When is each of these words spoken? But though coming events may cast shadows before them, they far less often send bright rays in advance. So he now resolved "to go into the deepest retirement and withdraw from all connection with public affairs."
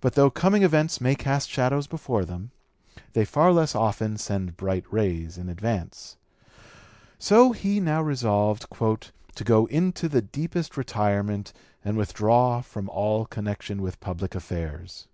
But 0.00 0.14
though 0.14 0.30
coming 0.30 0.62
events 0.62 1.00
may 1.00 1.16
cast 1.16 1.50
shadows 1.50 1.88
before 1.88 2.24
them, 2.24 2.52
they 3.14 3.24
far 3.24 3.50
less 3.52 3.74
often 3.74 4.16
send 4.16 4.56
bright 4.56 4.84
rays 4.92 5.36
in 5.36 5.48
advance. 5.48 6.16
So 7.18 7.50
he 7.50 7.80
now 7.80 8.00
resolved 8.00 8.66
"to 8.78 9.44
go 9.44 9.66
into 9.66 10.08
the 10.08 10.22
deepest 10.22 10.76
retirement 10.76 11.52
and 11.84 11.96
withdraw 11.96 12.60
from 12.60 12.88
all 12.90 13.26
connection 13.26 13.82
with 13.82 13.98
public 13.98 14.36
affairs." 14.36 15.08